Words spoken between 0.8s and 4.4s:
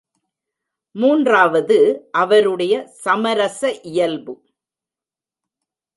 மூன்றாவது அவருடைய சமரச இயல்பு.